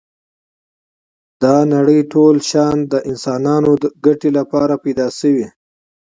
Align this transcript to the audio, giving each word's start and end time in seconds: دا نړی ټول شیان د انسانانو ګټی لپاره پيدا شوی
دا 1.41 1.55
نړی 1.73 1.99
ټول 2.13 2.35
شیان 2.49 2.77
د 2.91 2.93
انسانانو 3.09 3.71
ګټی 4.05 4.29
لپاره 4.37 4.73
پيدا 4.83 5.07
شوی 5.19 5.47